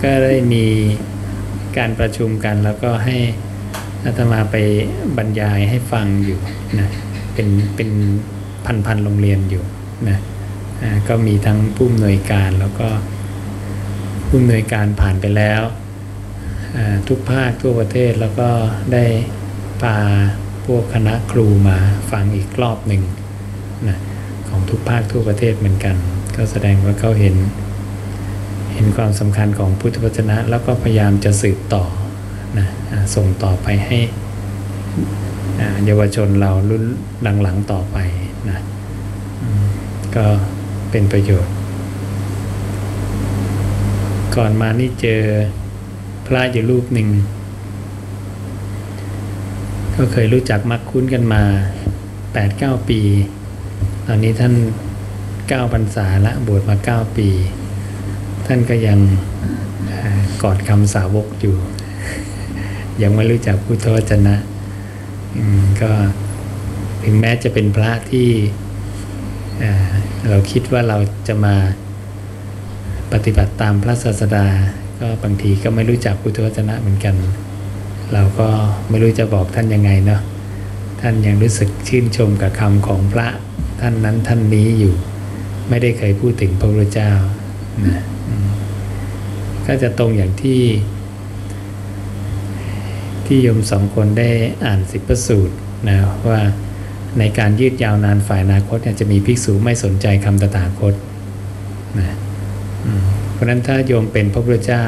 [0.02, 0.64] ก็ได้มี
[1.78, 3.16] การประชุมกันแล้วก็ให้
[4.04, 4.56] อาตมาไป
[5.16, 6.40] บรรยายให้ฟังอยู่
[6.78, 6.88] นะ
[7.34, 7.90] เป็นเป็น
[8.86, 9.64] พันๆโรงเรียนอยู่
[10.08, 10.18] นะ
[11.08, 12.88] ก็มีทั้งผู้อำนวยการแล้วก็
[14.28, 15.62] ผู้อำนวยการผ่านไปแล้ว
[17.08, 18.48] ทุกภาคทั่วประเทศแล้วก็
[18.92, 19.04] ได้
[19.82, 19.96] พา
[20.66, 21.78] พวกคณะครูมา
[22.10, 23.02] ฟังอีกรอบหนึ่ง
[23.88, 23.98] นะ
[24.48, 25.96] ของทุกภาคทั่วประเทศเหมือนกัน
[26.36, 27.36] ก็แสดงว่าเขาเห็น
[28.74, 31.84] เห็นความสำคัญของพุทธวจนะ แล้วก็พยายามจะสืบต่อ
[32.58, 32.66] นะ
[33.14, 33.98] ส่งต่อไปให้
[35.84, 36.84] เยาวชนเรารุ่น
[37.42, 37.96] หลังๆต่อไป
[38.50, 38.58] นะ
[40.16, 40.26] ก็
[40.90, 41.54] เป็นประโยชน์
[44.36, 45.22] ก่อนมานี่เจอ
[46.26, 47.08] พระอยู่รูปหนึ่ง
[49.96, 51.42] ก็เคยรู้จักมักคุ้นกันมา
[51.96, 53.00] 8ปดเก้าปี
[54.06, 54.54] ตอนนี้ท่าน
[55.48, 57.28] เก้าพรรษาละบวชมาเก้าปี
[58.46, 58.98] ท่านก็ยัง
[60.42, 61.56] กอดคำสาวกอยู่
[63.02, 64.36] ยังไม่รู้จักพุทธวจนะ
[65.82, 65.92] ก็
[67.04, 68.28] ถึงแม้จะเป็นพระที่
[70.28, 71.54] เราคิดว่าเราจะมา
[73.12, 74.46] ปฏิบัติตามพระศาสดา
[74.98, 77.14] ก็บางทีก็ไม่รู้จักพุทธวจนะเหมือนกัน
[78.12, 78.48] เราก็
[78.88, 80.20] ไม่รู้จะบอกท่านยังไงเนาะ
[81.00, 83.28] ท่านยังรู้สึกชื่นชมกับคำของพระ
[83.80, 84.94] ท่านนั้นท่านนี้อยู่
[85.68, 87.12] ไม่ได้เคยพูดถึงพระพุทธเจ้า
[87.86, 88.02] นะ
[89.66, 90.62] ก็จะตรงอย่างที่
[93.26, 94.30] ที่โยมสองคนได้
[94.64, 95.54] อ่านสิบประสูตร
[95.88, 95.96] นะ
[96.28, 96.40] ว่า
[97.18, 100.94] ในการยืดยาวนานฝ่ายนาคตจะมีภิกษุไม่สนใจคำตถาคต
[101.98, 102.16] นะ
[103.32, 104.84] เพราะนั้นถ้าโยมเป็นพระพุทธเจ้า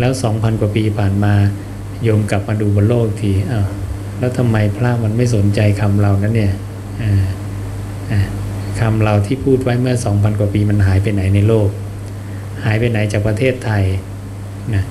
[0.00, 1.34] แล้วสองพันกว่าปีผ่านมา
[2.02, 3.66] โยมกลับมาดูบนโลกทีอ้าว
[4.18, 6.52] แล้วทำไมพระมันไม่สนใจคำเรานั้นเนี่ย
[8.80, 11.68] คำเราที่พูดไว้เมื่อ2,000กว่าปีมันหายไปไหนในโลก
[12.64, 13.84] หายไปไหนจากประเทศไทย
[14.74, 14.84] นะ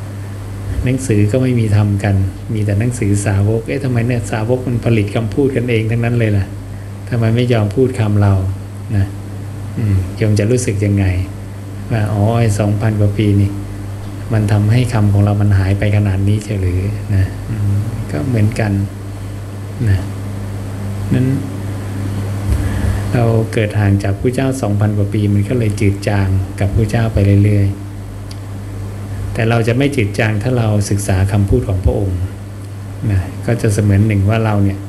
[0.83, 2.15] หนังสือก็ไม่มีทำกัน
[2.53, 6.45] มีแต่หนังสือสาวก เอ๊ะทำไมเนี่ยสาวกมันผลิตคำพูดกันเองทั้งนั้นเลยล่ะ
[7.09, 8.33] ทำไมไม่ยอมพูดคำเรา
[8.95, 9.05] นะ
[9.77, 11.05] อืมโยมจะรู้สึกยังไง
[11.93, 13.49] ว่าอ๋อไอ้สองพันกว่าปีนี่
[14.33, 16.81] มันทำให้คำของเรามันหายไปขนาดนี้เฉยหรือ
[17.15, 17.25] นะ
[18.11, 18.71] ก็เหมือนกัน
[19.89, 19.99] นะ
[21.13, 21.27] นั้น
[23.13, 26.27] เราเกิดห่างจากผู้เจ้าสองพันกว่าปี มันก็เลยจืดจาง
[26.59, 32.19] กับผู้เจ้าไปเรื่อยๆ แต่เราจะไม่จืดจางถ้าเราศึกษาคำพูดของพระองค์
[33.11, 34.79] นะก็จะเสมือนหนึ่งว่าเราเนี่ย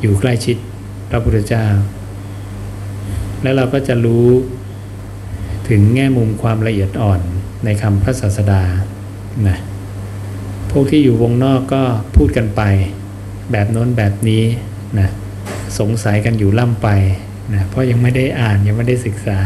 [0.00, 0.56] อยู่ใกล้ชิด
[1.10, 1.66] พระพุทธเจ้า
[3.42, 4.26] แล้วเราก็จะรู้
[5.68, 7.20] ถึงแง่มุมความละเอียดอ่อน
[7.64, 8.62] ในคำพระศาสดา
[9.48, 9.58] นะ
[10.70, 11.82] พวกที่อยู่วงนอกก็
[12.16, 12.62] พูดกันไป
[13.52, 14.44] แบบโน้นแบบนี้
[14.98, 15.08] นะ
[15.78, 16.88] สงสัยกันอยู่ล่ำไป
[17.54, 19.40] นะเพราะยังไม่ได้อ่านยังไม่ได้ศึกษา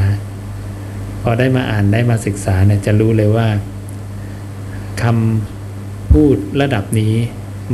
[1.22, 3.48] พอได้มาอ่านได้มาศึกษาเนี่ยจะรู้เลยว่า
[5.02, 7.14] คำพูดระดับนี้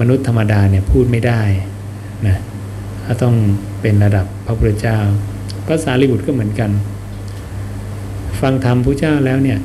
[0.00, 1.42] มนุษย์ธรรมดาเนี่ยพูดไม่ได้
[2.26, 2.37] นะ
[3.07, 3.35] ก็ต้อง
[3.81, 4.98] เป็นระดับพระพุทธเจ้า
[5.66, 6.70] พระสารีบุตรก็เหมือนกัน
[8.42, 9.59] ฟังธรรมพระเจ้าแล้วเนี่ย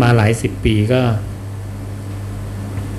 [0.00, 1.02] มาหลายสิบปีก็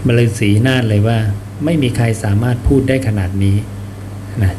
[0.06, 1.18] บรรลือสีน้าเลยว่า
[1.66, 3.58] ไม่มีใครสามารถพูดได้ขนาดนี้
[4.44, 4.54] นะ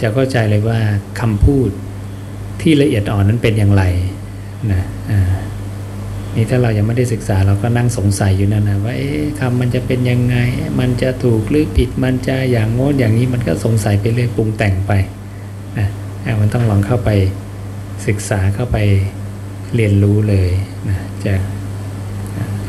[0.00, 0.78] จะเข้าใจเลยว่า
[1.20, 1.68] คำพูด
[2.60, 3.84] ที่ละเอียดอ่อนนั้นเป็นอย่างไร
[4.72, 5.20] นะอ่า
[6.34, 10.36] นี่ถ้าเรายังไม่ได้ศึกษาเราก็นั่งสงสัยอยู่นั่นนะว่าเอ๊ะคำมันจะเป็นยังไง
[10.80, 14.92] มันจะถูกหรือผิดมันจะอย่างโน้นอย่างนี้มันก็สงสัยไปเรื่อยปรุงแต่งไป
[15.78, 15.88] นะ
[16.24, 17.10] อะมันต้องลองเข้าไป
[18.06, 18.78] ศึกษาเข้าไป
[19.76, 20.50] เรียนรู้เลย
[20.88, 21.34] นะจะ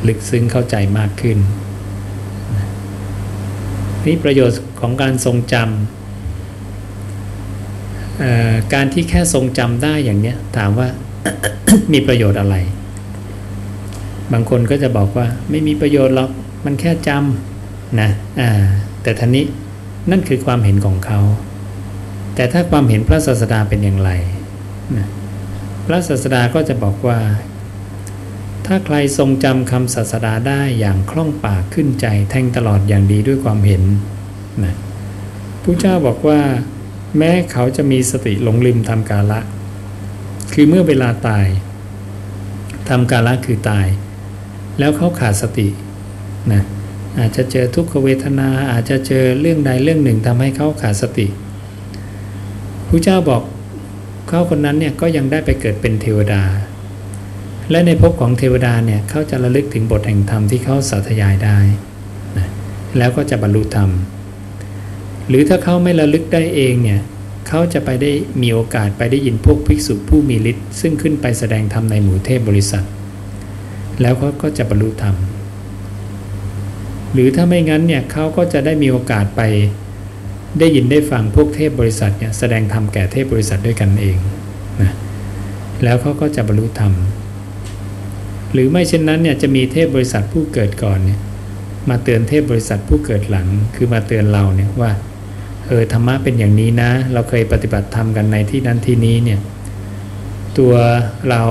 [0.08, 1.38] ลึกซึ้งเข้าใจมากขึ้น
[4.06, 5.66] นี่ประโยชน์ของการทรงจำ
[8.74, 10.88] การที่แค่ทรงจำได้อย่างเนี้ยถามว่า
[11.94, 12.56] มีประโยชน์อะไร
[14.34, 16.30] บางคนก็จะบอกว่าไม่มีประโยชน์หรอก
[16.66, 18.10] มันแค่จำนะ
[19.04, 19.46] แต่ท่านี้
[20.12, 21.20] นั่นคือความเห็นของเขา
[22.36, 24.12] แต่ถ้าความเห็นพระศาสดาเป็นอย่างไร
[24.98, 25.08] นะ
[25.86, 27.20] พระศาสดาก็จะบอกว่า
[28.66, 33.84] ถ้าใครทรงจำคำศาสดาได้อย่างคล่องปากขึ้นใจแทงตลอดอย่างดีด้วยความเห็น
[34.64, 34.76] นะ
[35.64, 36.42] ผู้เจ้าบอกว่า
[37.18, 39.40] แม้เขาจะมีสติหลงลืมทำกาละ
[40.54, 41.48] คือเมื่อเวลาตาย
[42.90, 43.88] ทำกาละคือตาย
[44.80, 45.68] แล้วเขาขาดสติ
[46.54, 46.64] นะ
[47.20, 51.28] อาจจะเจอทุกขเวทนาอาจจะเจอเรื่องใดเรื่องหนึ่งทำให้เขาขาดสติ
[52.88, 53.42] ผู้เจ้าบอก
[54.28, 56.44] เขาคนนั้นเนี่ยก็ยังได้ไปเกิดเป็นเทวดา
[57.72, 61.58] และในภพของเทวดาเนี่ยเขาจะระลึกถึงบทแห่งธรรมที่เขาสาธยายได้
[62.38, 62.48] นะ
[62.98, 63.90] แล้วก็จะบรรลุธรรม
[65.28, 67.02] หรือถ้าเขาไม่ระลึกได้เองเนี่ย
[67.48, 68.12] เขาจะไปได้
[68.42, 72.86] มีโอกาสไปได้ยินพวกภิกษุผู้มีฤทธิ์ซึ่งขึ้นไปแสดงธรรมในหมู่เทพบริษัท
[74.02, 75.16] แล้วเขาก็จะบรรลุธรรม
[77.14, 79.42] หรือถ้าไม่งั้นเนี่ยเขาก็จะได้มีโอกาสไป
[80.60, 84.18] ได้ยินได้ฟังพวกเทพบริษัทเนี่ยแสดงธรรมแก่เทพบริษัทด้วยกันเอง
[84.82, 84.92] นะ
[85.84, 86.94] แล้วเขาก็จะบรรลุธรรม
[88.54, 91.20] หรือไม่เช่นนั้นเนี่ยจะมีเทพบริษัทผู้เกิดก่อนเนี่ย
[91.90, 94.92] มาเตือนเทพบริษัทผู้เกิดหลังคือมาเตือนเราเนี่ยว่า
[95.68, 99.40] เออธรรมะเป็นอย่างนี้นะ เราเคยปฏิบัติธรรมกันในที่นั้นที่นี้เนี่ย
[100.58, 100.74] ตัว
[101.30, 101.42] เรา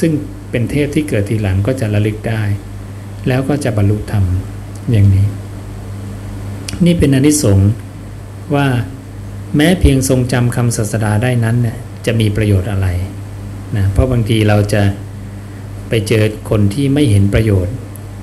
[0.00, 0.12] ซึ่ง
[0.50, 2.42] เป็นเทพที่เกิดทีหลังก็จะระลึกได้
[3.28, 4.24] แล้วก็จะบรรลุธรรม
[4.90, 5.26] อย่างนี้
[6.84, 7.70] นี่เป็นอนิสงส์
[8.54, 8.66] ว่า
[9.56, 11.76] แม้เพียงทรงจำคำศาสดาได้นั้นเนี่ย
[12.06, 12.88] จะมีประโยชน์อะไร
[13.76, 14.82] นะเพราะบางทีเราจะ
[15.88, 17.74] ไปเจอคนที่ไม่เห็นประโยชน์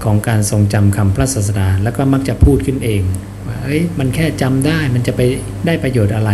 [0.04, 3.02] ของการทรงจำคำพระศาสดาแล้วก็มักจะพูดขึ้นเอง
[3.48, 5.22] ว่าเอ้ยมันแค่จำได้มันจะไป
[5.66, 6.32] ได้ประโยชน์อะไร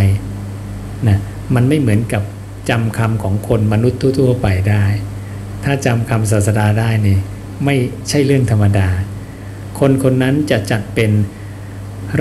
[1.08, 1.18] นะ
[1.54, 2.22] มันไม่เหมือนกับ
[2.70, 4.84] จำคำของคนมนุษย์ทั่วๆไปได้
[5.64, 7.18] ถ้าจำคำศาสดาได้นี่
[7.64, 7.76] ไม่
[8.08, 8.88] ใช่เรื่องธรรมดา
[9.78, 11.10] คนคนนั้นจะจัดเป็น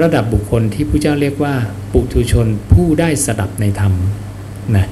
[0.01, 1.55] ระดับบุคคลที่ผู้เจ้าเรียกว่า
[1.91, 3.93] ปุถุชนผู้ได้สดับในธรรม
[4.75, 4.87] นะ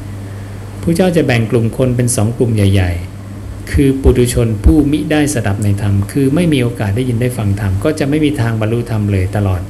[0.81, 2.91] ผู้เจ้าจะแบ่งกลุ่มคนเป็นสองกลุ่มใหญ่
[3.31, 9.61] ๆ คือปุถุชนผู้มิได้สดับในธรรม คือไม่มีโอกาสได้ยินได้ฟังธรรม ก็จะไม่มีทางบรรลุธรรมเลยตลอด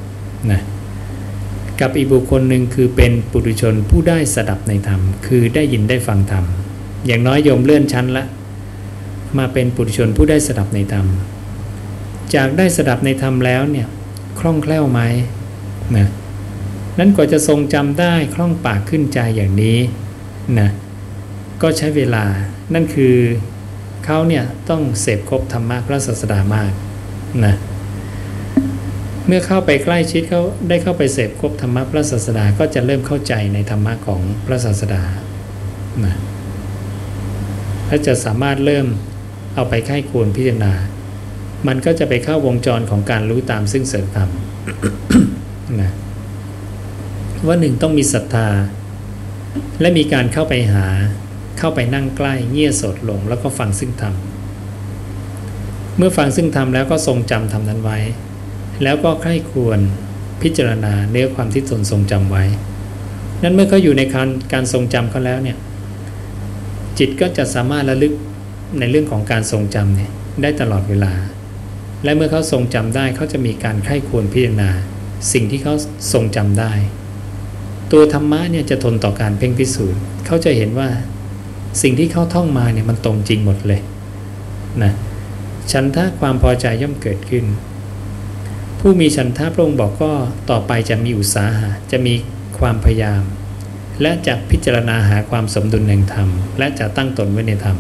[0.52, 0.62] นะ
[1.80, 6.46] กับอีกบุคคลหนึ่งคือเป็นปุถุชนผู้ได้สดับในธรรม คือได้ยินได้ฟังธรรม
[7.06, 8.26] อย่างน้อยโยมเลื่อนชั้นละ
[9.38, 11.06] มาเป็นปุถุชนผู้ได้สดับในธรรม
[12.36, 13.88] จากได้สดับในธรรมแล้วเนี่ย
[14.46, 15.02] ล่องแคล่วไหม
[15.98, 16.08] นะ
[17.00, 19.80] นั้นกว่าจะทรงจำได้คล่องปากขึ้นใจอย่างนี้
[20.60, 20.70] นะ
[21.62, 22.24] ก็ใช้เวลา
[22.74, 23.16] นั่นคือ
[24.06, 26.72] เขาเนี่ยต้องเสพครบธรรมะพระศาสดามาก
[27.46, 27.56] นะ
[29.28, 35.04] เมื่อเข้าไปใกล้ชิดเขาได้เข้าไปเสพครบธรรมะพระศาสดาก็จะเริ่มเข้าใจในธรรมะของพระศาสดา
[36.06, 36.16] นะ
[37.88, 38.88] และจะสามารถเริ่ม
[39.56, 40.74] เอาไปไข้ควรพิจารณา
[41.68, 44.30] มันก็จะไปเข้าวงจรของการรู้ตามซึ่งเสริมธรรม
[45.82, 45.92] นะ
[47.48, 48.48] ว่าหนึ่งต้องมีศรัทธา
[49.82, 50.86] และมีการเข้าไปหา
[51.60, 54.14] เข้าไปนั่งใกล้เงี่ยสดลงแล้วก็ฟังซึ่งธรรม
[55.98, 58.00] เมื่อฟังซึ่งธรรมแล้วก็ทรงจำธรรมนั้นไว้
[58.84, 59.80] แล้วก็ใคร่ควร
[60.42, 62.44] พิจารณาเนื้อความที่ตนทรงจำไว้
[63.44, 65.58] นั้นเมื่อเขาอยู่ในการการทรงจำเขาแล้วเนี่ย
[67.00, 68.14] จิตก็จะสามารถระลึก
[68.80, 71.14] ในเรื่องของการทรงจำเนี่ยได้ตลอดเวลา
[72.04, 74.70] และเมื่อเขาทรงจำได้เขาจะมีการไข้ควรพิจารณา
[75.34, 75.74] สิ่งที่เขา
[76.14, 76.72] ทรงจำได้
[77.92, 80.90] ตัวธรรมะเนี่ยจะทนต่อการเพ่งพิสูจน์เขาจะเห็นว่า
[81.82, 83.82] สิ่งที่เขาท่องมาเนี่ยมันตรงจริงหมดเลย
[84.84, 84.94] นะ
[85.72, 87.46] ฉันทะความพอใจย่อมเกิดขึ้น
[88.80, 90.12] ผู้มีฉันทะพระองค์บอกก็
[90.50, 92.14] ต่อไปจะมีอุตสาหะจะมี
[92.60, 93.24] ความพยายาม
[94.02, 97.78] และจะพิจารณาหาความสมดุลแห่งธรรม และจะตั้งตนไว้ในธรรม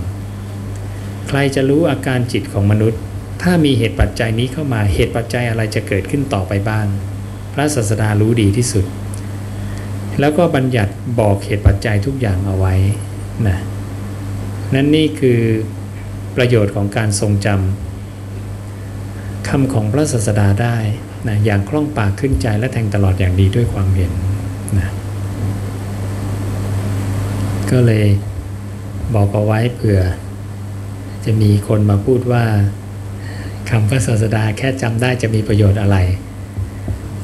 [1.28, 3.02] ใครจะรู้อาการจิตของมนุษย์
[3.43, 6.86] ถ้ามีเหตุปัจจัยนี้เข้ามาเหตุปัจจัยอะไรจะเกิดขึ้นต่อไปบ้าง
[7.53, 8.86] พระศาสดารู้ดีที่สุด
[10.19, 12.75] แล้วก็บัญญัติบอกเหตุปัจจัยทุกอย่างเอาไว้
[13.47, 13.58] นะ
[14.73, 15.39] นั่นนี่คือ
[16.36, 20.77] ประโยชน์ของการทรงจำคำของพระศาสดาได้
[21.27, 24.12] นะอย่างคล่องปากขึ้นใจและแทงตลอดอย่างดีด้วยความเห็น
[24.77, 24.89] นะ
[27.71, 28.06] ก็เลย
[29.15, 29.99] บอกเอาไว้เผื่อ
[31.25, 32.45] จะมีคนมาพูดว่า
[33.69, 35.97] คำพระศาสดาแค่จำได้จะมีประโยชน์อะไร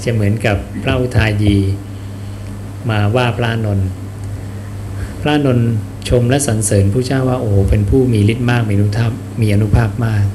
[0.04, 1.56] จะเหมือนกับพระอุทายี
[2.90, 3.90] มาว่าพระนนท์
[5.22, 5.70] พระนนท์
[6.10, 10.26] ชมและสรรเสริญผู้เจ้าว่าโอ้เป็นผู้มีฤทธิ์มากมีอนุภาพมีอนุภาพมาก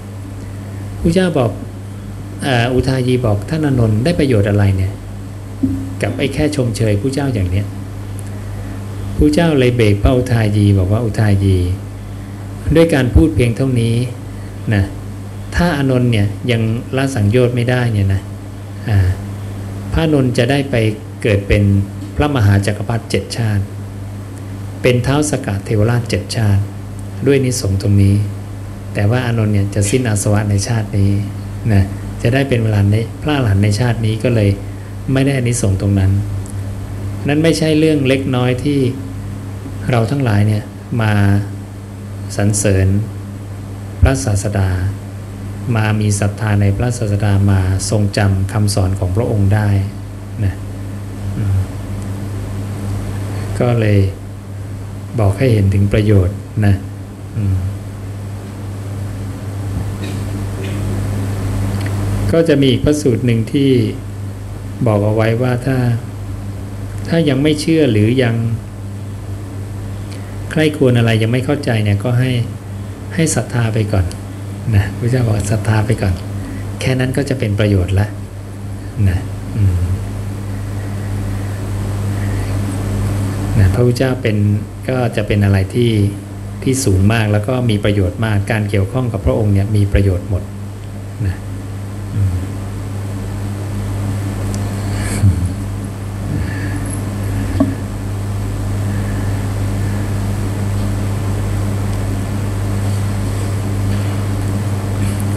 [1.00, 1.50] ผู้เจ้าบอก
[2.74, 4.92] อุทายีบอกท่านอนนท์ได้ประโยชน์อะไรเนี่ย
[6.02, 7.66] กับไอ้แค่ชมเชยผู้เจ้าอย่างเนี้ย
[9.16, 11.56] ผู้เจ้าเลยเบรกพระอุทายีบอกว่าอุทายี
[12.76, 13.94] ด้วยการพูดเพียงเท่านี้
[14.74, 14.84] นะ
[15.56, 16.62] ถ้าอนนท์เนี่ยยัง
[16.96, 18.22] ละสังโยชน์ไม่ได้เนี่ยนะ
[18.88, 18.98] อ่า
[19.92, 20.76] พระนนท์จะได้ไป
[21.22, 21.62] เกิดเป็น
[22.16, 23.62] พระมหาจักรพรรดิเจ็ดชาติ
[24.82, 26.62] เป็นเท้าสกัดเทวราชเจ็ดชาติ
[27.26, 28.14] ด้วยนิสงตรงนี้
[28.94, 31.10] แต่ว่าอนนท์เนี่ยจะสิ้นอาสวะในชาตินี้
[31.72, 31.84] นะ
[32.22, 34.50] จะได้เป็นเวลาในพระอรหันในชาตินี้ก็เลย
[35.12, 36.12] ไม่ได้อนิสงตรงนั้น
[37.28, 38.78] นั้นไม่ใช่เรื่องเล็กน้อยที่
[39.90, 40.64] เราทั้งหลายเนี่ย
[41.00, 41.12] มา
[42.36, 42.86] สรรเสริญ
[44.00, 44.68] พระศาสดา
[45.77, 49.68] มามีศรัทธาในพระศาสดามาทรงจำคำสอนของพระองค์ได้
[50.44, 50.55] นะ
[53.61, 53.98] ก็เลย
[55.18, 56.74] บอกให้เห็นถึงประโยชน์นะ
[62.33, 63.70] ก็จะมีอีกพระสูตรหนึ่งที่
[64.87, 65.79] บอกเอาไว้ว่าถ้า
[67.09, 68.37] ถ้ายังไม่เชื่อหรือยัง
[70.50, 72.33] ใครควรอะไรยังไม่เข้าใจเนี่ยก็ให้
[73.14, 74.05] ให้ศรัทธาไปก่อน
[74.74, 76.14] นะพระเจ้าบอกศรัทธาไปก่อน
[76.81, 78.07] แค่นั้นก็จะเป็นประโยชน์ละ
[79.09, 79.18] นะ
[83.59, 84.37] นะพระพุทธเจ้าเป็น
[84.88, 85.92] ก็จะเป็นอะไรที่
[86.62, 90.42] ที่สูงมากแล้วก็มีประโยชน์มากการเกี่ยวข้องกับพระองค์เนี่ยมีประโยชน์หมด
[91.27, 91.37] นะ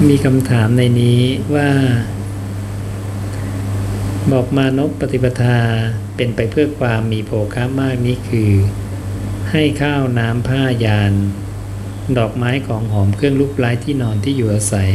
[0.09, 1.21] มีคำถามในนี้
[1.55, 1.69] ว่า
[4.31, 5.59] บอกมานพปฏิปทา
[6.15, 8.51] เป็นไปเพื่อความมีโภคะมากนี้คือ
[9.51, 11.13] ให้ข้าวน้ำผ้ายาน
[12.17, 14.91] ดอกไม้ของหอมเครื่องลูกไล้ที่นอนที่อยู่อาศัย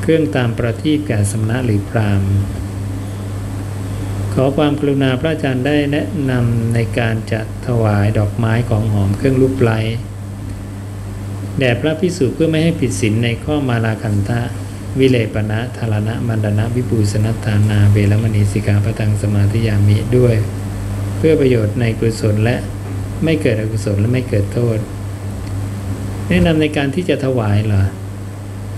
[0.00, 2.22] เครื่องตามประทีปแก่สำนักหรือพราม
[4.34, 9.80] ขอความกรุณาพระอาจารย์ได้แนะนำในการจัดถวายดอกไม้ของหอมเครื่องลูกไล้
[11.58, 14.40] แด่พระพิสุเพื่อไม่ให้ผิดศีลในข้อมาลาคันทะ
[14.98, 20.36] วิเลปณะธารณะมันดนะวิปูสนัตานาเวรมณีสิกาพตังสมาธิยามิด้วย
[21.16, 22.56] เพื่อประโยชน์ในกุศลและ
[23.24, 24.78] ไม่เกิดอกุศลและไม่เกิดโทษ
[26.28, 27.84] แนะนำในการที่จะถวายเหรอ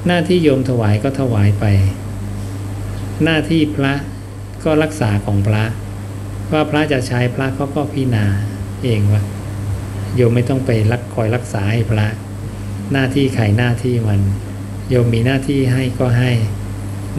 [0.06, 1.64] หน้าที่โยมถวายก็ถวายไป
[3.24, 3.92] หน้าที่พระ
[4.64, 5.64] ก็รักษาของพระ
[6.52, 8.24] ว่าพระจะใช้พระเขาก็พิจารณา
[8.82, 9.22] เองว่า
[10.14, 12.06] โยมไม่ต้องไปรักคอยรักษาให้พระ
[12.92, 14.20] หน้าที่ใครหน้าที่มัน
[14.88, 16.32] โยมมีหน้าที่ให้ก็ให้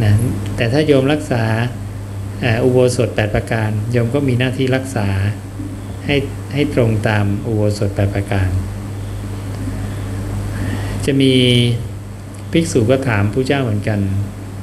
[0.04, 0.13] นะ
[0.56, 1.43] แต่ถ้าโยมรักษา
[2.63, 5.08] อุโบสถแปดประการ โยมก็มีหน้าที่รักษา
[6.06, 6.15] ให้
[6.54, 8.49] ให้ตรงตามอุโบสถแปดประการ
[11.06, 11.34] จะมี
[12.51, 13.99] ภิกษุก็ถามผู้เจ้าเหมือนกัน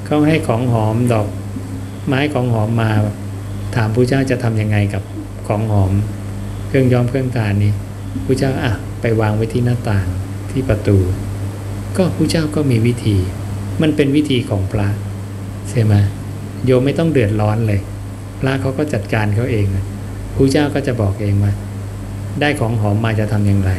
[0.07, 1.29] เขาให้ของหอมดอก
[2.07, 2.91] ไม้ของหอมมา
[3.77, 5.03] ถามผู้เจ้าจะทำยังไงกับ
[5.49, 5.93] ของหอม
[6.69, 7.73] เครื่องย้อมเครื่องทานนี่
[8.25, 10.07] พระเจ้าอะไปวางไว้ที่หน้าต่าง
[10.53, 10.99] ที่ประตู
[11.97, 13.17] ก็ผู้เจ้าก็มีวิธี
[13.83, 14.88] มันเป็นวิธีของพระ
[15.71, 15.95] ใช่ไหม
[16.65, 17.81] โยมไม่ต้องเดือดร้อนเลย
[18.41, 19.67] พระเขาก็จัดการเขาเอง
[20.37, 21.53] ผู้เจ้าก็จะบอกเองว่า
[22.41, 23.73] ได้ของหอมมาจะทำอย่างไร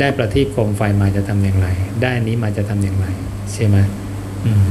[0.00, 1.68] ได้ประทีปโคมไฟมาจะทำอย่างไร
[2.02, 3.06] ได้อนี้มาจะทำอย่างไร
[3.52, 3.76] ใช่ไหม
[4.44, 4.68] อืม